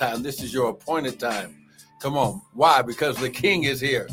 time. 0.00 0.22
This 0.22 0.42
is 0.42 0.52
your 0.52 0.70
appointed 0.70 1.20
time. 1.20 1.54
Come 2.00 2.16
on. 2.16 2.40
Why? 2.54 2.80
Because 2.80 3.16
the 3.18 3.28
king 3.28 3.64
is 3.64 3.80
here. 3.80 4.08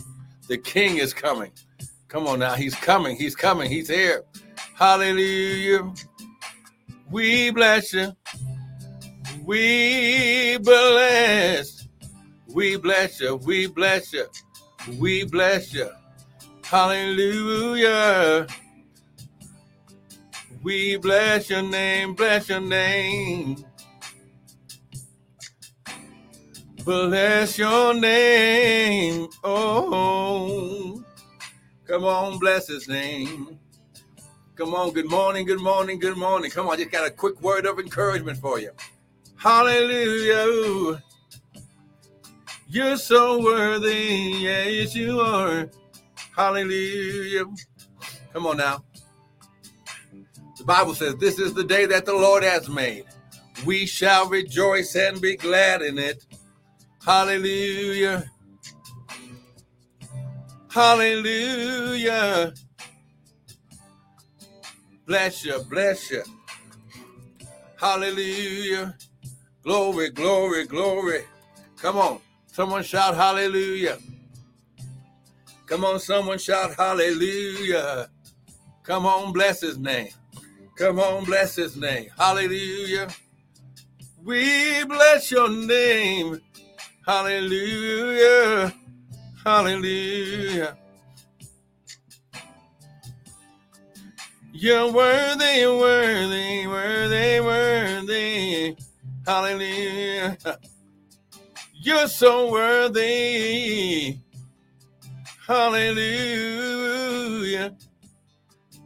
The 0.50 0.58
king 0.58 0.98
is 0.98 1.14
coming. 1.14 1.52
Come 2.10 2.28
on 2.28 2.40
now. 2.40 2.56
He's 2.56 2.76
coming. 2.76 3.16
He's 3.16 3.36
coming. 3.36 3.72
He's 3.72 3.88
here. 3.88 4.24
Hallelujah. 4.76 5.94
We 7.10 7.52
bless 7.52 7.94
you. 7.94 8.12
We 9.46 10.58
bless. 10.58 11.88
We 12.54 12.76
bless 12.76 13.22
you. 13.22 13.38
We 13.38 13.68
bless 13.68 14.12
you. 14.12 14.26
We 15.00 15.24
bless 15.24 15.74
you. 15.74 15.90
Hallelujah. 16.64 18.46
We 20.64 20.98
bless 20.98 21.50
your 21.50 21.62
name. 21.62 22.14
Bless 22.14 22.50
your 22.50 22.60
name. 22.60 23.64
Bless 26.88 27.58
your 27.58 27.94
name. 27.96 29.28
Oh, 29.44 31.04
come 31.86 32.06
on, 32.06 32.40
bless 32.40 32.70
his 32.70 32.88
name. 32.88 33.60
Come 34.56 34.74
on, 34.74 34.94
good 34.94 35.10
morning, 35.10 35.46
good 35.46 35.60
morning, 35.60 36.00
good 36.00 36.16
morning. 36.16 36.50
Come 36.50 36.68
on, 36.68 36.76
I 36.76 36.78
just 36.78 36.92
got 36.92 37.06
a 37.06 37.12
quick 37.12 37.42
word 37.42 37.66
of 37.66 37.78
encouragement 37.78 38.38
for 38.38 38.58
you. 38.58 38.72
Hallelujah. 39.36 41.04
You're 42.70 42.96
so 42.96 43.44
worthy. 43.44 44.38
Yes, 44.40 44.96
you 44.96 45.20
are. 45.20 45.70
Hallelujah. 46.38 47.48
Come 48.32 48.48
on 48.48 48.56
now. 48.56 48.86
The 50.58 50.64
Bible 50.64 50.96
says, 50.96 51.18
This 51.18 51.38
is 51.38 51.54
the 51.54 51.66
day 51.66 51.86
that 51.86 52.06
the 52.06 52.14
Lord 52.14 52.44
has 52.44 52.70
made. 52.70 53.04
We 53.66 53.86
shall 53.86 54.30
rejoice 54.30 54.96
and 54.96 55.20
be 55.20 55.36
glad 55.36 55.82
in 55.82 55.98
it. 55.98 56.26
Hallelujah. 57.08 58.30
Hallelujah. 60.70 62.54
Bless 65.06 65.46
you, 65.46 65.58
bless 65.70 66.12
you. 66.12 66.22
Hallelujah. 67.80 68.94
Glory, 69.64 70.10
glory, 70.10 70.66
glory. 70.66 71.24
Come 71.78 71.96
on. 71.96 72.20
Someone 72.48 72.84
shout 72.84 73.16
hallelujah. 73.16 74.00
Come 75.66 75.86
on, 75.86 76.02
someone 76.02 76.40
shout 76.40 76.76
hallelujah. 76.76 78.10
Come 78.84 79.06
on, 79.06 79.32
bless 79.32 79.62
his 79.62 79.78
name. 79.78 80.10
Come 80.76 81.00
on, 81.00 81.24
bless 81.24 81.56
his 81.56 81.78
name. 81.78 82.10
Hallelujah. 82.18 83.08
We 84.26 84.84
bless 84.84 85.32
your 85.32 85.50
name. 85.50 86.42
Hallelujah. 87.08 88.74
Hallelujah. 89.46 90.78
You're 94.52 94.92
worthy, 94.92 95.66
worthy, 95.68 96.68
worthy, 96.68 97.40
worthy. 97.40 98.76
Hallelujah. 99.26 100.38
You're 101.76 102.10
so 102.10 102.52
worthy. 102.52 104.18
Hallelujah. 105.48 106.58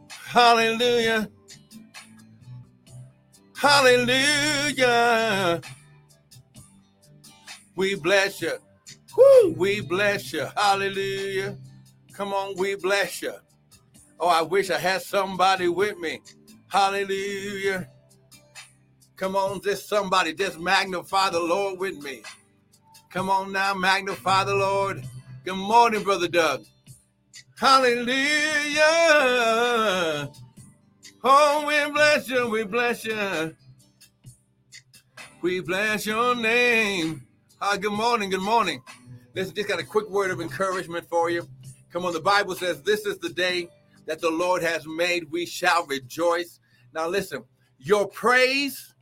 Hallelujah. 0.08 1.28
Hallelujah. 3.56 5.60
We 7.74 7.94
bless 7.94 8.40
you. 8.42 8.52
Woo, 9.16 9.54
we 9.56 9.80
bless 9.80 10.32
you. 10.32 10.46
Hallelujah. 10.56 11.56
Come 12.12 12.32
on, 12.32 12.56
we 12.56 12.74
bless 12.74 13.22
you. 13.22 13.32
Oh, 14.20 14.28
I 14.28 14.42
wish 14.42 14.70
I 14.70 14.78
had 14.78 15.02
somebody 15.02 15.68
with 15.68 15.98
me. 15.98 16.20
Hallelujah. 16.68 17.88
Come 19.16 19.36
on, 19.36 19.60
just 19.62 19.88
somebody, 19.88 20.34
just 20.34 20.58
magnify 20.58 21.30
the 21.30 21.40
Lord 21.40 21.78
with 21.78 21.98
me. 22.02 22.22
Come 23.10 23.30
on 23.30 23.52
now, 23.52 23.74
magnify 23.74 24.44
the 24.44 24.54
Lord. 24.54 25.04
Good 25.44 25.56
morning, 25.56 26.02
Brother 26.02 26.28
Doug. 26.28 26.64
Hallelujah. 27.58 28.80
Oh, 31.24 31.64
we 31.66 31.92
bless 31.92 32.28
you, 32.28 32.48
we 32.48 32.64
bless 32.64 33.04
you. 33.04 33.54
We 35.40 35.60
bless 35.60 36.06
your 36.06 36.34
name. 36.34 37.26
Hi, 37.64 37.76
good 37.76 37.92
morning. 37.92 38.28
Good 38.28 38.40
morning. 38.40 38.82
Listen, 39.36 39.54
just 39.54 39.68
got 39.68 39.78
a 39.78 39.84
quick 39.84 40.10
word 40.10 40.32
of 40.32 40.40
encouragement 40.40 41.08
for 41.08 41.30
you. 41.30 41.46
Come 41.92 42.04
on, 42.04 42.12
the 42.12 42.18
Bible 42.18 42.56
says, 42.56 42.82
This 42.82 43.06
is 43.06 43.18
the 43.18 43.28
day 43.28 43.68
that 44.04 44.20
the 44.20 44.30
Lord 44.30 44.64
has 44.64 44.84
made. 44.84 45.30
We 45.30 45.46
shall 45.46 45.86
rejoice. 45.86 46.58
Now, 46.92 47.06
listen, 47.06 47.44
your 47.78 48.08
praise 48.08 48.96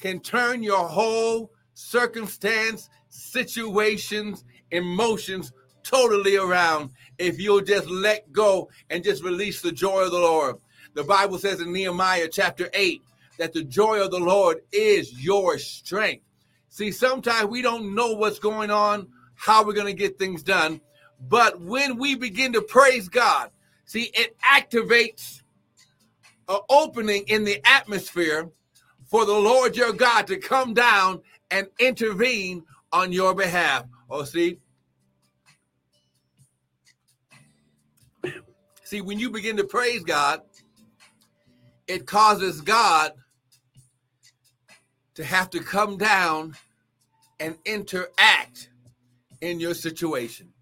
can 0.00 0.20
turn 0.20 0.62
your 0.62 0.86
whole 0.86 1.50
circumstance, 1.74 2.90
situations, 3.08 4.44
emotions 4.70 5.52
totally 5.82 6.36
around 6.36 6.90
if 7.18 7.40
you'll 7.40 7.60
just 7.60 7.88
let 7.88 8.30
go 8.30 8.68
and 8.88 9.02
just 9.02 9.24
release 9.24 9.60
the 9.60 9.72
joy 9.72 10.04
of 10.04 10.12
the 10.12 10.18
Lord. 10.20 10.58
The 10.94 11.02
Bible 11.02 11.38
says 11.38 11.60
in 11.60 11.72
Nehemiah 11.72 12.28
chapter 12.30 12.70
8 12.72 13.02
that 13.38 13.52
the 13.52 13.64
joy 13.64 14.00
of 14.00 14.12
the 14.12 14.20
Lord 14.20 14.58
is 14.70 15.24
your 15.24 15.58
strength. 15.58 16.22
See, 16.76 16.90
sometimes 16.90 17.48
we 17.48 17.62
don't 17.62 17.94
know 17.94 18.12
what's 18.12 18.38
going 18.38 18.70
on, 18.70 19.08
how 19.34 19.64
we're 19.64 19.72
going 19.72 19.86
to 19.86 19.94
get 19.94 20.18
things 20.18 20.42
done. 20.42 20.78
But 21.18 21.58
when 21.58 21.96
we 21.96 22.16
begin 22.16 22.52
to 22.52 22.60
praise 22.60 23.08
God, 23.08 23.50
see, 23.86 24.10
it 24.12 24.36
activates 24.40 25.40
an 26.50 26.58
opening 26.68 27.24
in 27.28 27.44
the 27.44 27.66
atmosphere 27.66 28.50
for 29.06 29.24
the 29.24 29.32
Lord 29.32 29.74
your 29.74 29.94
God 29.94 30.26
to 30.26 30.36
come 30.36 30.74
down 30.74 31.22
and 31.50 31.66
intervene 31.78 32.62
on 32.92 33.10
your 33.10 33.34
behalf. 33.34 33.86
Oh, 34.10 34.24
see, 34.24 34.58
see, 38.84 39.00
when 39.00 39.18
you 39.18 39.30
begin 39.30 39.56
to 39.56 39.64
praise 39.64 40.04
God, 40.04 40.42
it 41.88 42.06
causes 42.06 42.60
God 42.60 43.12
to 45.14 45.24
have 45.24 45.48
to 45.48 45.60
come 45.60 45.96
down 45.96 46.54
and 47.40 47.56
interact 47.64 48.70
in 49.40 49.60
your 49.60 49.74
situation. 49.74 50.52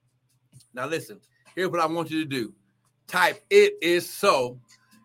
Now, 0.73 0.87
listen, 0.87 1.21
here's 1.55 1.71
what 1.71 1.81
I 1.81 1.87
want 1.87 2.11
you 2.11 2.23
to 2.23 2.29
do 2.29 2.55
type 3.07 3.45
it 3.51 3.75
is 3.83 4.09
so. 4.09 4.59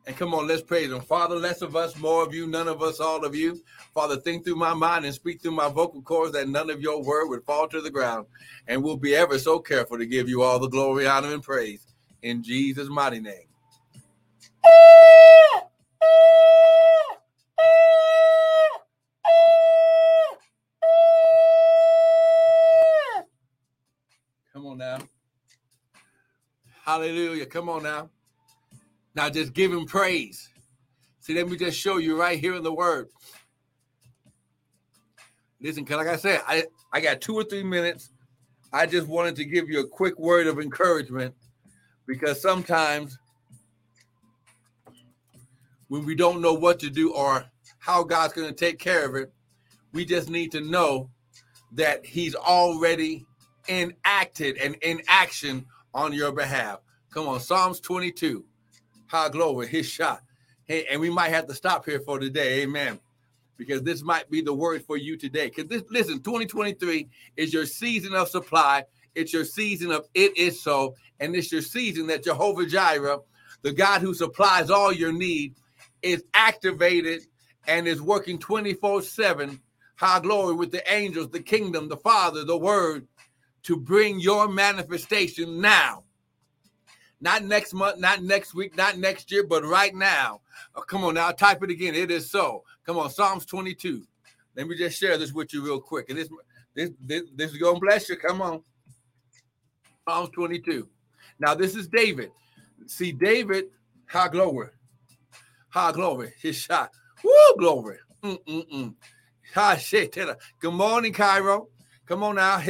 And 0.07 0.17
come 0.17 0.33
on, 0.33 0.47
let's 0.47 0.63
praise 0.63 0.89
him. 0.91 1.01
Father, 1.01 1.35
less 1.35 1.61
of 1.61 1.75
us, 1.75 1.95
more 1.95 2.23
of 2.23 2.33
you, 2.33 2.47
none 2.47 2.67
of 2.67 2.81
us, 2.81 2.99
all 2.99 3.23
of 3.23 3.35
you. 3.35 3.61
Father, 3.93 4.17
think 4.17 4.43
through 4.43 4.55
my 4.55 4.73
mind 4.73 5.05
and 5.05 5.13
speak 5.13 5.39
through 5.39 5.51
my 5.51 5.69
vocal 5.69 6.01
cords 6.01 6.33
that 6.33 6.49
none 6.49 6.71
of 6.71 6.81
your 6.81 7.03
word 7.03 7.27
would 7.27 7.43
fall 7.43 7.67
to 7.67 7.79
the 7.79 7.91
ground. 7.91 8.25
And 8.67 8.83
we'll 8.83 8.97
be 8.97 9.13
ever 9.15 9.37
so 9.37 9.59
careful 9.59 9.99
to 9.99 10.07
give 10.07 10.27
you 10.27 10.41
all 10.41 10.57
the 10.57 10.67
glory, 10.69 11.05
honor, 11.05 11.31
and 11.31 11.43
praise 11.43 11.85
in 12.23 12.41
Jesus' 12.41 12.89
mighty 12.89 13.19
name. 13.19 13.45
Come 24.53 24.65
on 24.65 24.77
now. 24.77 24.99
Hallelujah. 26.83 27.45
Come 27.45 27.69
on 27.69 27.83
now. 27.83 28.09
Now 29.15 29.29
just 29.29 29.53
give 29.53 29.71
him 29.71 29.85
praise. 29.85 30.49
See, 31.19 31.33
let 31.33 31.47
me 31.47 31.57
just 31.57 31.79
show 31.79 31.97
you 31.97 32.19
right 32.19 32.39
here 32.39 32.55
in 32.55 32.63
the 32.63 32.73
word. 32.73 33.09
Listen, 35.61 35.85
cause 35.85 35.97
like 35.97 36.07
I 36.07 36.15
said, 36.15 36.41
I, 36.47 36.65
I 36.91 37.01
got 37.01 37.21
two 37.21 37.35
or 37.35 37.43
three 37.43 37.63
minutes. 37.63 38.09
I 38.71 38.85
just 38.85 39.07
wanted 39.07 39.35
to 39.37 39.45
give 39.45 39.69
you 39.69 39.81
a 39.81 39.87
quick 39.87 40.17
word 40.17 40.47
of 40.47 40.59
encouragement 40.59 41.35
because 42.05 42.41
sometimes 42.41 43.17
when 45.89 46.05
we 46.05 46.15
don't 46.15 46.41
know 46.41 46.53
what 46.53 46.79
to 46.79 46.89
do 46.89 47.13
or 47.13 47.45
how 47.79 48.03
God's 48.03 48.33
going 48.33 48.47
to 48.47 48.53
take 48.53 48.79
care 48.79 49.05
of 49.05 49.15
it, 49.15 49.33
we 49.93 50.05
just 50.05 50.29
need 50.29 50.51
to 50.51 50.61
know 50.61 51.09
that 51.73 52.05
He's 52.05 52.35
already 52.35 53.25
enacted 53.69 54.57
and 54.57 54.75
in 54.81 55.01
action 55.07 55.65
on 55.93 56.13
your 56.13 56.31
behalf. 56.31 56.79
Come 57.11 57.27
on, 57.27 57.39
Psalms 57.39 57.79
22. 57.79 58.43
High 59.07 59.29
glory, 59.29 59.67
his 59.67 59.87
shot. 59.87 60.21
Hey, 60.65 60.85
and 60.91 61.01
we 61.01 61.09
might 61.09 61.29
have 61.29 61.47
to 61.47 61.55
stop 61.55 61.85
here 61.85 61.99
for 61.99 62.19
today. 62.19 62.61
Amen. 62.61 62.99
Because 63.57 63.81
this 63.81 64.03
might 64.03 64.29
be 64.29 64.41
the 64.41 64.53
word 64.53 64.83
for 64.85 64.97
you 64.97 65.17
today. 65.17 65.47
Because 65.47 65.67
this, 65.67 65.83
listen, 65.89 66.21
2023 66.21 67.09
is 67.35 67.51
your 67.53 67.65
season 67.65 68.13
of 68.13 68.29
supply. 68.29 68.85
It's 69.15 69.33
your 69.33 69.45
season 69.45 69.91
of 69.91 70.05
it 70.13 70.37
is 70.37 70.61
so. 70.61 70.95
And 71.19 71.35
it's 71.35 71.51
your 71.51 71.63
season 71.63 72.07
that 72.07 72.23
Jehovah 72.23 72.67
Jireh, 72.67 73.19
the 73.63 73.73
God 73.73 74.01
who 74.01 74.13
supplies 74.13 74.69
all 74.69 74.93
your 74.93 75.11
need, 75.11 75.55
is 76.01 76.23
activated 76.33 77.23
and 77.67 77.87
is 77.87 78.01
working 78.01 78.37
24 78.37 79.01
7 79.01 79.59
high 79.99 80.19
glory 80.21 80.55
with 80.55 80.71
the 80.71 80.91
angels, 80.91 81.29
the 81.29 81.41
kingdom, 81.41 81.89
the 81.89 81.97
Father, 81.97 82.45
the 82.45 82.57
Word, 82.57 83.05
to 83.63 83.75
bring 83.75 84.17
your 84.19 84.47
manifestation 84.47 85.59
now. 85.59 86.05
Not 87.19 87.43
next 87.43 87.73
month, 87.73 87.99
not 87.99 88.23
next 88.23 88.53
week, 88.53 88.77
not 88.77 88.97
next 88.97 89.29
year, 89.29 89.45
but 89.45 89.65
right 89.65 89.93
now. 89.93 90.39
Oh, 90.73 90.81
come 90.81 91.03
on 91.03 91.15
now, 91.15 91.31
type 91.31 91.61
it 91.63 91.69
again. 91.69 91.95
It 91.95 92.11
is 92.11 92.31
so. 92.31 92.63
Come 92.85 92.97
on, 92.97 93.09
Psalms 93.09 93.45
22. 93.45 94.05
Let 94.55 94.67
me 94.69 94.77
just 94.77 94.97
share 94.97 95.17
this 95.17 95.33
with 95.33 95.53
you 95.53 95.65
real 95.65 95.81
quick. 95.81 96.09
And 96.09 96.17
this 96.17 96.29
this 96.73 96.91
this, 97.01 97.23
this 97.35 97.51
is 97.51 97.57
gonna 97.57 97.79
bless 97.79 98.07
you. 98.07 98.15
Come 98.15 98.41
on. 98.41 98.61
Psalms 100.07 100.29
22. 100.29 100.87
Now, 101.39 101.55
this 101.55 101.75
is 101.75 101.87
David. 101.89 102.31
See, 102.87 103.11
David, 103.11 103.65
high 104.05 104.29
glory. 104.29 104.69
High 105.67 105.91
glory. 105.91 106.33
His 106.41 106.55
shot. 106.55 106.91
Woo, 107.21 107.55
glory. 107.57 107.97
Mm-mm-mm. 108.23 108.95
Good 109.55 110.73
morning, 110.73 111.11
Cairo. 111.11 111.69
Come 112.05 112.23
on 112.23 112.35
now. 112.35 112.61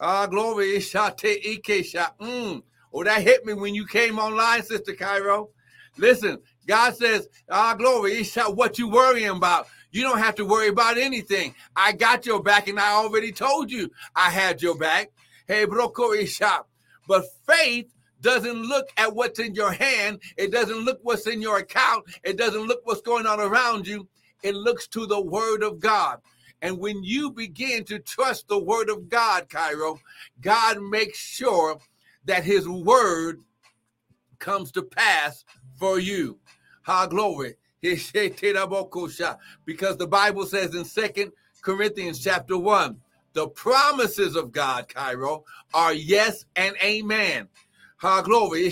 Ah, 0.00 0.26
glory. 0.26 0.78
Mm. 0.78 2.62
Oh, 2.92 3.04
that 3.04 3.22
hit 3.22 3.46
me 3.46 3.54
when 3.54 3.74
you 3.74 3.86
came 3.86 4.18
online, 4.18 4.62
Sister 4.62 4.92
Cairo. 4.92 5.48
Listen, 5.96 6.38
God 6.66 6.94
says, 6.96 7.28
ah, 7.50 7.74
glory. 7.74 8.22
What 8.48 8.78
you 8.78 8.90
worrying 8.90 9.30
about? 9.30 9.68
You 9.90 10.02
don't 10.02 10.18
have 10.18 10.34
to 10.36 10.44
worry 10.44 10.68
about 10.68 10.98
anything. 10.98 11.54
I 11.76 11.92
got 11.92 12.26
your 12.26 12.42
back, 12.42 12.68
and 12.68 12.78
I 12.78 12.92
already 12.92 13.32
told 13.32 13.70
you 13.70 13.90
I 14.14 14.28
had 14.30 14.60
your 14.60 14.76
back. 14.76 15.10
Hey, 15.46 15.66
broko 15.66 16.14
isha. 16.16 16.64
But 17.08 17.24
faith 17.46 17.90
doesn't 18.20 18.62
look 18.62 18.86
at 18.96 19.14
what's 19.14 19.38
in 19.38 19.54
your 19.54 19.72
hand. 19.72 20.20
It 20.36 20.52
doesn't 20.52 20.84
look 20.84 21.00
what's 21.02 21.26
in 21.26 21.40
your 21.40 21.58
account. 21.58 22.04
It 22.22 22.36
doesn't 22.36 22.66
look 22.66 22.80
what's 22.84 23.00
going 23.00 23.26
on 23.26 23.40
around 23.40 23.86
you. 23.86 24.08
It 24.42 24.54
looks 24.54 24.86
to 24.88 25.06
the 25.06 25.20
word 25.20 25.62
of 25.62 25.80
God. 25.80 26.18
And 26.62 26.78
when 26.78 27.02
you 27.02 27.30
begin 27.30 27.84
to 27.84 27.98
trust 27.98 28.48
the 28.48 28.58
word 28.58 28.88
of 28.88 29.08
God, 29.08 29.48
Cairo, 29.48 29.98
God 30.40 30.80
makes 30.80 31.18
sure 31.18 31.78
that 32.24 32.44
his 32.44 32.68
word 32.68 33.40
comes 34.38 34.70
to 34.72 34.82
pass 34.82 35.44
for 35.76 35.98
you. 35.98 36.38
Ha 36.82 37.06
glory. 37.06 37.56
Because 39.64 39.96
the 39.96 40.06
Bible 40.08 40.46
says 40.46 40.74
in 40.74 40.84
Second 40.84 41.32
Corinthians 41.62 42.20
chapter 42.20 42.56
1, 42.56 42.96
the 43.32 43.48
promises 43.48 44.36
of 44.36 44.52
God, 44.52 44.88
Cairo, 44.88 45.44
are 45.74 45.92
yes 45.92 46.44
and 46.54 46.76
amen. 46.82 47.48
Ha 47.96 48.22
glory. 48.22 48.70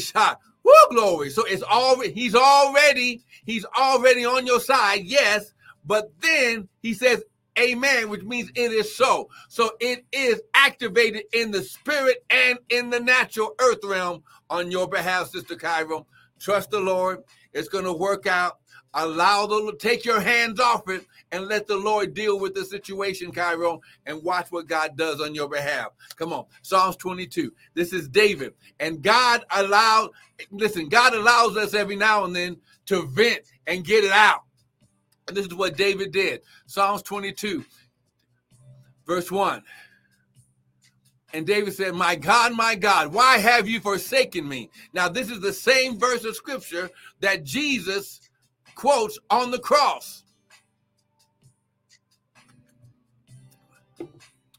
Woo 0.63 0.73
glory. 0.91 1.31
So 1.31 1.45
it's 1.45 1.63
already 1.63 2.13
he's 2.13 2.35
already, 2.37 3.23
he's 3.45 3.65
already 3.77 4.25
on 4.25 4.47
your 4.47 4.61
side, 4.61 5.03
yes. 5.05 5.55
But 5.85 6.13
then 6.21 6.69
he 6.83 6.95
says 6.95 7.25
amen, 7.59 8.09
which 8.09 8.23
means 8.23 8.51
it 8.55 8.73
is 8.73 8.95
so. 8.97 9.29
So 9.49 9.73
it 9.81 10.05
is 10.13 10.41
activated 10.55 11.25
in 11.33 11.51
the 11.51 11.63
spirit 11.63 12.25
and 12.31 12.59
in 12.69 12.91
the 12.91 13.01
natural 13.01 13.55
earth 13.61 13.81
realm 13.85 14.23
on 14.49 14.71
your 14.71 14.89
behalf, 14.89 15.31
Sister 15.31 15.57
Cairo. 15.57 16.07
Trust 16.39 16.71
the 16.71 16.81
Lord. 16.81 17.23
It's 17.53 17.69
going 17.69 17.85
to 17.85 17.93
work 17.93 18.27
out. 18.27 18.59
Allow 18.93 19.47
the 19.47 19.77
take 19.79 20.05
your 20.05 20.21
hands 20.21 20.59
off 20.59 20.89
it 20.89 21.07
and 21.31 21.47
let 21.47 21.69
the 21.69 21.77
Lord 21.77 22.13
deal 22.13 22.41
with 22.41 22.55
the 22.55 22.65
situation, 22.65 23.31
Cairo, 23.31 23.81
and 24.05 24.21
watch 24.25 24.51
what 24.51 24.67
God 24.67 24.97
does 24.97 25.21
on 25.21 25.33
your 25.33 25.49
behalf. 25.49 25.91
Come 26.17 26.33
on, 26.33 26.47
Psalms 26.63 26.97
22. 26.97 27.53
This 27.75 27.93
is 27.93 28.09
David, 28.09 28.55
and 28.81 29.01
God 29.01 29.45
allowed. 29.53 30.11
Listen, 30.51 30.89
God 30.89 31.15
allows 31.15 31.57
us 31.57 31.73
every 31.73 31.95
now 31.95 32.25
and 32.25 32.35
then 32.35 32.57
to 32.87 33.07
vent 33.07 33.43
and 33.69 33.85
get 33.85 34.03
it 34.03 34.11
out. 34.11 34.43
And 35.31 35.37
this 35.37 35.47
is 35.47 35.55
what 35.55 35.77
David 35.77 36.11
did. 36.11 36.41
Psalms 36.67 37.03
22, 37.03 37.65
verse 39.07 39.31
1. 39.31 39.63
And 41.33 41.47
David 41.47 41.73
said, 41.73 41.95
My 41.95 42.17
God, 42.17 42.53
my 42.53 42.75
God, 42.75 43.13
why 43.13 43.39
have 43.39 43.69
you 43.69 43.79
forsaken 43.79 44.49
me? 44.49 44.71
Now, 44.93 45.09
this 45.09 45.31
is 45.31 45.41
the 45.41 45.53
same 45.53 46.01
verse 46.01 46.25
of 46.25 46.35
scripture 46.35 46.91
that 47.21 47.45
Jesus 47.45 48.29
quotes 48.75 49.21
on 49.31 49.53
the 49.53 49.61
cross. 49.61 50.25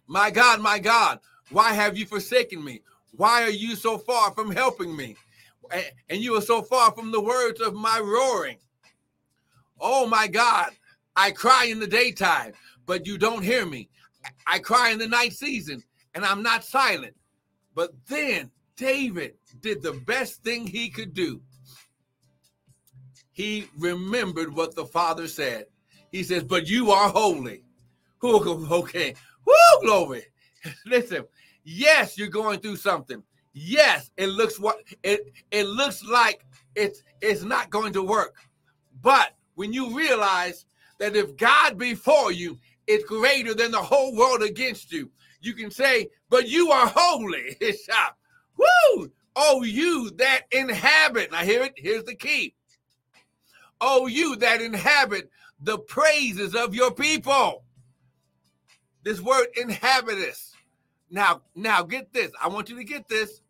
My 0.08 0.32
God, 0.32 0.62
my 0.62 0.80
God, 0.80 1.20
why 1.50 1.74
have 1.74 1.98
you 1.98 2.06
forsaken 2.06 2.64
me? 2.64 2.82
Why 3.18 3.44
are 3.44 3.50
you 3.50 3.76
so 3.76 3.98
far 3.98 4.32
from 4.32 4.52
helping 4.52 4.96
me? 4.96 5.18
And 6.10 6.22
you 6.22 6.38
are 6.38 6.42
so 6.42 6.62
far 6.62 6.94
from 6.94 7.12
the 7.12 7.20
words 7.20 7.60
of 7.60 7.74
my 7.74 8.00
roaring. 8.00 8.60
Oh 9.82 10.08
my 10.08 10.28
God, 10.28 10.72
I 11.16 11.32
cry 11.32 11.66
in 11.66 11.80
the 11.80 11.88
daytime, 11.88 12.54
but 12.86 13.06
you 13.06 13.18
don't 13.18 13.44
hear 13.44 13.66
me. 13.66 13.90
I 14.46 14.60
cry 14.60 14.92
in 14.92 15.00
the 15.00 15.08
night 15.08 15.34
season, 15.34 15.84
and 16.14 16.24
I'm 16.24 16.44
not 16.44 16.64
silent. 16.64 17.16
But 17.74 17.92
then 18.08 18.52
David 18.76 19.36
did 19.60 19.82
the 19.82 19.94
best 19.94 20.44
thing 20.44 20.68
he 20.68 20.90
could 20.90 21.14
do 21.14 21.42
he 23.32 23.68
remembered 23.78 24.54
what 24.54 24.76
the 24.76 24.86
Father 24.86 25.28
said. 25.28 25.66
He 26.12 26.24
says, 26.24 26.44
But 26.44 26.68
you 26.68 26.92
are 26.92 27.10
holy. 27.10 27.64
Okay. 28.24 29.16
Woo, 29.48 29.82
glory. 29.82 30.22
Listen, 30.86 31.26
yes, 31.64 32.20
you're 32.20 32.28
going 32.28 32.60
through 32.60 32.76
something. 32.76 33.24
Yes, 33.54 34.12
it 34.16 34.28
looks 34.28 34.60
what 34.60 34.84
it 35.02 35.34
it 35.50 35.66
looks 35.66 36.06
like 36.06 36.46
it's 36.76 37.02
it's 37.20 37.42
not 37.42 37.72
going 37.72 37.94
to 37.94 38.04
work. 38.04 38.36
But 39.02 39.32
when 39.62 39.74
you 39.74 39.96
realize 39.96 40.66
that 40.98 41.16
if 41.16 41.38
God 41.38 41.78
be 41.78 41.94
for 41.94 42.32
you, 42.32 42.58
it's 42.88 43.04
greater 43.04 43.54
than 43.54 43.70
the 43.70 43.78
whole 43.78 44.16
world 44.16 44.42
against 44.42 44.92
you. 44.92 45.12
You 45.40 45.54
can 45.54 45.70
say, 45.70 46.10
but 46.32 46.50
you 46.50 46.72
are 46.72 46.92
holy. 46.92 47.56
Woo! 48.58 49.12
Oh, 49.36 49.62
you 49.62 50.10
that 50.18 50.46
inhabit. 50.52 51.32
Now, 51.32 51.44
here 51.44 51.62
it, 51.62 51.74
here's 51.76 52.06
the 52.06 52.16
key. 52.16 52.56
Oh, 53.80 54.08
you 54.08 54.36
that 54.38 54.64
inhabit 54.64 55.30
the 55.60 55.78
praises 55.78 56.56
of 56.56 56.74
your 56.74 56.90
people. 56.90 57.64
This 59.04 59.22
word 59.22 59.46
inhabitest. 59.56 60.56
Now, 61.12 61.44
now 61.54 61.84
get 61.84 62.12
this. 62.14 62.32
I 62.42 62.48
want 62.48 62.68
you 62.68 62.78
to 62.78 62.84
get 62.84 63.08
this 63.08 63.42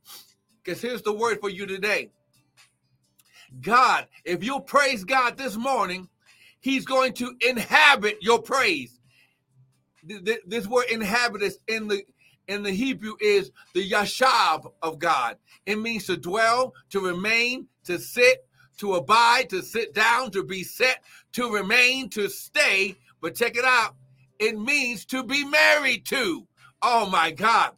because 0.61 0.81
here's 0.81 1.03
the 1.03 1.13
word 1.13 1.39
for 1.39 1.49
you 1.49 1.65
today. 1.65 2.09
God, 3.59 4.07
if 4.23 4.43
you 4.43 4.59
praise 4.61 5.03
God 5.03 5.37
this 5.37 5.57
morning, 5.57 6.07
He's 6.61 6.85
going 6.85 7.13
to 7.13 7.33
inhabit 7.41 8.17
your 8.21 8.41
praise. 8.41 8.99
This 10.03 10.67
word 10.67 10.85
inhabitest 10.89 11.59
in 11.67 11.87
the 11.87 12.03
in 12.47 12.63
the 12.63 12.71
Hebrew 12.71 13.13
is 13.19 13.51
the 13.73 13.89
yashab 13.89 14.71
of 14.81 14.99
God. 14.99 15.37
It 15.65 15.77
means 15.77 16.07
to 16.07 16.17
dwell, 16.17 16.73
to 16.89 16.99
remain, 16.99 17.67
to 17.85 17.99
sit, 17.99 18.45
to 18.77 18.95
abide, 18.95 19.49
to 19.51 19.61
sit 19.61 19.93
down, 19.93 20.31
to 20.31 20.43
be 20.43 20.63
set, 20.63 21.03
to 21.33 21.51
remain, 21.51 22.09
to 22.09 22.29
stay. 22.29 22.97
But 23.21 23.35
check 23.35 23.55
it 23.55 23.63
out. 23.63 23.95
It 24.39 24.59
means 24.59 25.05
to 25.05 25.23
be 25.23 25.45
married 25.45 26.05
to. 26.07 26.47
Oh 26.81 27.07
my 27.09 27.31
God. 27.31 27.73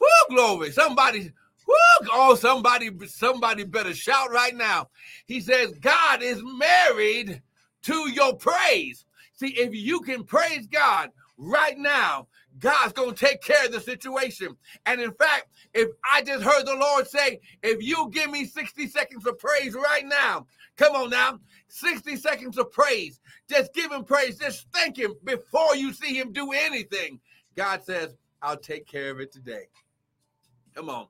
Whoo, 0.00 0.36
glory. 0.36 0.72
Somebody, 0.72 1.32
whoo, 1.68 2.08
oh, 2.12 2.34
somebody, 2.34 2.90
somebody 3.06 3.64
better 3.64 3.94
shout 3.94 4.30
right 4.32 4.56
now. 4.56 4.88
He 5.26 5.40
says, 5.40 5.72
God 5.80 6.22
is 6.22 6.42
married 6.42 7.42
to 7.82 8.10
your 8.10 8.34
praise. 8.34 9.04
See, 9.34 9.48
if 9.48 9.74
you 9.74 10.00
can 10.00 10.24
praise 10.24 10.66
God 10.66 11.10
right 11.36 11.78
now, 11.78 12.26
God's 12.58 12.92
going 12.92 13.14
to 13.14 13.26
take 13.26 13.40
care 13.40 13.66
of 13.66 13.72
the 13.72 13.80
situation. 13.80 14.56
And 14.86 15.00
in 15.00 15.12
fact, 15.12 15.48
if 15.74 15.88
I 16.10 16.22
just 16.22 16.42
heard 16.42 16.66
the 16.66 16.74
Lord 16.74 17.06
say, 17.06 17.40
if 17.62 17.82
you 17.82 18.10
give 18.12 18.30
me 18.30 18.46
60 18.46 18.88
seconds 18.88 19.26
of 19.26 19.38
praise 19.38 19.74
right 19.74 20.04
now, 20.04 20.46
come 20.76 20.96
on 20.96 21.10
now, 21.10 21.38
60 21.68 22.16
seconds 22.16 22.58
of 22.58 22.72
praise, 22.72 23.20
just 23.48 23.72
give 23.74 23.92
him 23.92 24.04
praise, 24.04 24.38
just 24.38 24.66
thank 24.72 24.98
him 24.98 25.14
before 25.24 25.76
you 25.76 25.92
see 25.92 26.18
him 26.18 26.32
do 26.32 26.50
anything. 26.52 27.20
God 27.54 27.84
says, 27.84 28.16
I'll 28.42 28.56
take 28.56 28.86
care 28.86 29.10
of 29.10 29.20
it 29.20 29.32
today. 29.32 29.68
Come 30.74 30.88
on. 30.88 31.06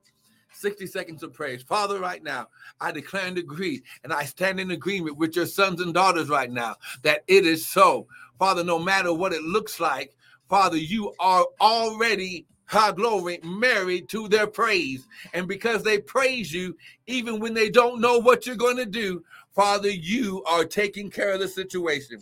60 0.59 0.87
seconds 0.87 1.23
of 1.23 1.33
praise. 1.33 1.63
Father, 1.63 1.99
right 1.99 2.21
now, 2.21 2.47
I 2.81 2.91
declare 2.91 3.27
and 3.27 3.37
agree, 3.37 3.81
and 4.03 4.11
I 4.11 4.25
stand 4.25 4.59
in 4.59 4.71
agreement 4.71 5.17
with 5.17 5.35
your 5.35 5.45
sons 5.45 5.81
and 5.81 5.93
daughters 5.93 6.29
right 6.29 6.51
now 6.51 6.75
that 7.03 7.23
it 7.27 7.45
is 7.45 7.65
so. 7.65 8.07
Father, 8.37 8.63
no 8.63 8.77
matter 8.77 9.13
what 9.13 9.33
it 9.33 9.41
looks 9.43 9.79
like, 9.79 10.15
Father, 10.49 10.77
you 10.77 11.13
are 11.19 11.45
already 11.61 12.45
high 12.65 12.91
glory, 12.91 13.39
married 13.43 14.09
to 14.09 14.27
their 14.27 14.47
praise. 14.47 15.07
And 15.33 15.47
because 15.47 15.81
they 15.83 15.99
praise 15.99 16.53
you, 16.53 16.75
even 17.07 17.39
when 17.39 17.53
they 17.53 17.69
don't 17.69 18.01
know 18.01 18.19
what 18.19 18.45
you're 18.45 18.55
going 18.55 18.77
to 18.77 18.85
do, 18.85 19.23
Father, 19.55 19.89
you 19.89 20.43
are 20.43 20.65
taking 20.65 21.09
care 21.09 21.31
of 21.31 21.39
the 21.39 21.47
situation. 21.47 22.21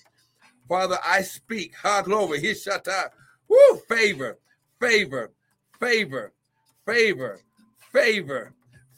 Father, 0.69 0.97
I 1.03 1.21
speak, 1.21 1.75
high 1.75 2.01
glory, 2.01 2.41
hishata, 2.41 3.09
woo, 3.47 3.81
favor, 3.89 4.37
favor, 4.79 5.31
favor, 5.79 6.33
favor, 6.85 7.39
favor, 7.91 8.53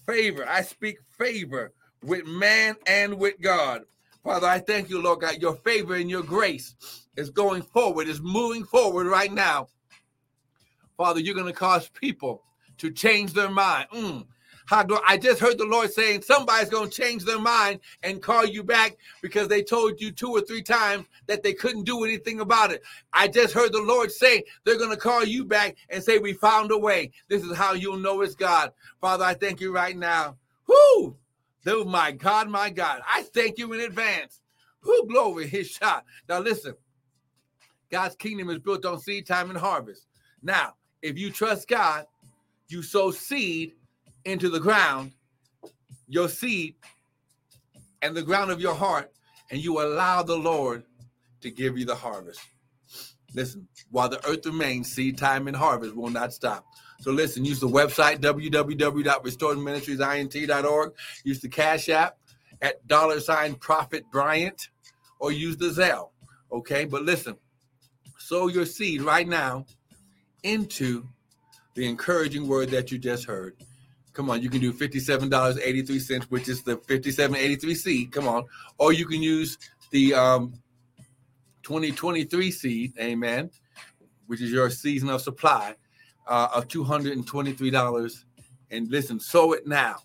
favor. 0.06 0.46
I 0.48 0.62
speak 0.62 0.98
favor 1.18 1.74
with 2.04 2.26
man 2.26 2.76
and 2.88 3.18
with 3.18 3.40
God. 3.42 3.84
Father, 4.24 4.48
I 4.48 4.60
thank 4.60 4.90
you, 4.90 5.02
Lord 5.02 5.22
God, 5.22 5.42
your 5.42 5.56
favor 5.56 5.96
and 5.96 6.10
your 6.10 6.24
grace 6.24 6.76
is 7.16 7.30
going 7.30 7.62
forward, 7.62 8.08
is 8.08 8.22
moving 8.22 8.64
forward 8.64 9.08
right 9.08 9.32
now. 9.32 9.68
Father, 10.98 11.20
you're 11.20 11.36
going 11.36 11.48
to 11.48 11.54
cause 11.54 11.90
people 11.90 12.44
to 12.78 12.92
change 12.92 13.34
their 13.34 13.50
mind. 13.50 13.88
Mm. 13.94 14.26
How 14.70 14.86
I 15.04 15.18
just 15.18 15.40
heard 15.40 15.58
the 15.58 15.66
Lord 15.66 15.92
saying 15.92 16.22
somebody's 16.22 16.70
going 16.70 16.92
to 16.92 17.02
change 17.02 17.24
their 17.24 17.40
mind 17.40 17.80
and 18.04 18.22
call 18.22 18.46
you 18.46 18.64
back 18.64 18.98
because 19.20 19.48
they 19.48 19.64
told 19.64 20.00
you 20.00 20.12
two 20.12 20.30
or 20.30 20.42
three 20.42 20.62
times 20.62 21.08
that 21.26 21.42
they 21.42 21.54
couldn't 21.54 21.86
do 21.86 22.04
anything 22.04 22.40
about 22.42 22.72
it. 22.72 22.84
I 23.12 23.30
just 23.30 23.52
heard 23.52 23.74
the 23.74 23.82
Lord 23.82 24.12
say 24.12 24.44
they're 24.64 24.78
going 24.78 24.92
to 24.92 24.96
call 24.96 25.24
you 25.24 25.44
back 25.44 25.76
and 25.90 26.04
say, 26.04 26.20
We 26.20 26.34
found 26.34 26.70
a 26.70 26.78
way. 26.78 27.10
This 27.30 27.44
is 27.44 27.58
how 27.58 27.74
you'll 27.74 27.98
know 27.98 28.22
it's 28.22 28.36
God. 28.36 28.72
Father, 29.02 29.26
I 29.26 29.34
thank 29.34 29.60
you 29.60 29.74
right 29.74 29.98
now. 29.98 30.38
Whoo! 30.68 31.18
Oh, 31.66 31.84
my 31.86 32.12
God, 32.12 32.48
my 32.48 32.70
God. 32.70 33.02
I 33.12 33.24
thank 33.24 33.58
you 33.58 33.74
in 33.74 33.80
advance. 33.80 34.40
Who 34.82 35.08
glory 35.08 35.48
his 35.48 35.68
shot. 35.68 36.06
Now 36.28 36.42
listen, 36.42 36.76
God's 37.90 38.16
kingdom 38.16 38.52
is 38.52 38.60
built 38.60 38.86
on 38.86 39.00
seed 39.00 39.26
time 39.26 39.50
and 39.50 39.58
harvest. 39.58 40.06
Now, 40.44 40.76
if 41.02 41.18
you 41.18 41.32
trust 41.32 41.68
God, 41.68 42.06
you 42.68 42.84
sow 42.84 43.10
seed 43.10 43.74
into 44.30 44.50
the 44.50 44.60
ground, 44.60 45.12
your 46.08 46.30
seed 46.30 46.76
and 48.02 48.16
the 48.16 48.24
ground 48.24 48.52
of 48.52 48.62
your 48.62 48.76
heart, 48.76 49.12
and 49.52 49.62
you 49.62 49.82
allow 49.82 50.24
the 50.24 50.38
Lord 50.38 50.84
to 51.42 51.52
give 51.52 51.78
you 51.78 51.84
the 51.86 51.96
harvest. 51.96 52.40
Listen, 53.36 53.68
while 53.92 54.10
the 54.10 54.26
earth 54.28 54.46
remains, 54.46 54.92
seed 54.92 55.18
time 55.18 55.48
and 55.48 55.56
harvest 55.56 55.96
will 55.96 56.10
not 56.10 56.34
stop. 56.34 56.66
So 57.02 57.12
listen, 57.12 57.46
use 57.46 57.60
the 57.60 57.68
website 57.68 58.20
www.restoredministriesint.org. 58.20 60.94
Use 61.24 61.40
the 61.40 61.48
Cash 61.48 61.90
App 61.90 62.18
at 62.62 62.86
dollar 62.88 63.20
sign 63.20 63.56
Prophet 63.56 64.04
Bryant, 64.12 64.70
or 65.20 65.32
use 65.32 65.58
the 65.58 65.70
Zelle. 65.70 66.10
Okay, 66.52 66.86
but 66.86 67.04
listen, 67.04 67.36
sow 68.18 68.48
your 68.48 68.66
seed 68.66 69.02
right 69.02 69.28
now 69.28 69.66
into 70.44 71.08
the 71.76 71.88
encouraging 71.88 72.48
word 72.48 72.70
that 72.70 72.92
you 72.92 72.98
just 72.98 73.26
heard. 73.26 73.56
Come 74.14 74.30
on, 74.30 74.42
you 74.42 74.50
can 74.50 74.60
do 74.60 74.74
$57.83, 74.74 76.24
which 76.26 76.50
is 76.50 76.64
the 76.64 76.78
5783 76.78 77.76
seed. 77.76 78.12
Come 78.12 78.28
on. 78.28 78.46
Or 78.78 78.92
you 78.92 79.06
can 79.06 79.22
use 79.22 79.58
the 79.92 80.14
um, 80.14 80.54
2023 81.64 82.52
seed, 82.52 82.94
amen, 83.00 83.50
which 84.28 84.42
is 84.42 84.52
your 84.52 84.70
season 84.70 85.10
of 85.10 85.22
supply 85.22 85.76
uh, 86.28 86.48
of 86.54 86.68
$223. 86.68 88.24
And 88.72 88.90
listen, 88.90 89.20
sow 89.20 89.54
it 89.54 89.68
now. 89.68 89.98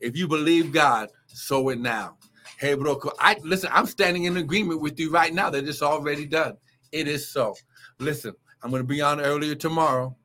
If 0.00 0.16
you 0.16 0.26
believe 0.26 0.72
God, 0.72 1.10
sow 1.26 1.68
it 1.68 1.78
now. 1.78 2.16
Hey, 2.58 2.74
bro, 2.74 2.98
I 3.20 3.36
listen, 3.42 3.70
I'm 3.72 3.86
standing 3.86 4.24
in 4.24 4.38
agreement 4.38 4.80
with 4.80 4.98
you 4.98 5.10
right 5.10 5.32
now 5.32 5.50
that 5.50 5.68
it's 5.68 5.82
already 5.82 6.24
done. 6.24 6.56
It 6.92 7.06
is 7.06 7.28
so. 7.28 7.54
Listen, 7.98 8.34
I'm 8.62 8.70
going 8.70 8.82
to 8.82 8.86
be 8.86 9.02
on 9.02 9.20
earlier 9.20 9.54
tomorrow. 9.54 10.16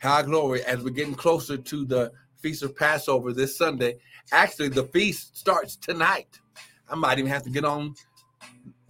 High 0.00 0.22
glory 0.22 0.62
as 0.64 0.82
we're 0.82 0.90
getting 0.90 1.14
closer 1.14 1.56
to 1.56 1.84
the 1.84 2.12
Feast 2.40 2.62
of 2.62 2.76
Passover 2.76 3.32
this 3.32 3.56
Sunday. 3.56 3.98
Actually, 4.32 4.68
the 4.68 4.84
feast 4.84 5.36
starts 5.36 5.76
tonight. 5.76 6.40
I 6.88 6.94
might 6.94 7.18
even 7.18 7.30
have 7.30 7.42
to 7.44 7.50
get 7.50 7.64
on 7.64 7.94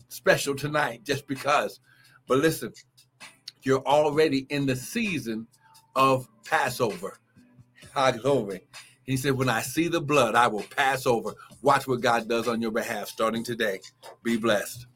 special 0.09 0.55
tonight 0.55 1.05
just 1.05 1.27
because. 1.27 1.81
But 2.27 2.39
listen, 2.39 2.73
you're 3.63 3.85
already 3.87 4.47
in 4.51 4.67
the 4.67 4.77
season 4.77 5.47
of 5.97 6.29
Passover. 6.45 7.19
Glory. 8.23 8.63
He 9.05 9.17
said, 9.17 9.33
When 9.33 9.49
I 9.49 9.63
see 9.63 9.89
the 9.89 10.01
blood, 10.01 10.35
I 10.35 10.47
will 10.47 10.63
pass 10.63 11.07
over. 11.07 11.35
Watch 11.63 11.87
what 11.87 12.01
God 12.01 12.29
does 12.29 12.49
on 12.49 12.63
your 12.63 12.71
behalf 12.71 13.09
starting 13.09 13.43
today. 13.43 13.81
Be 14.23 14.37
blessed. 14.37 14.87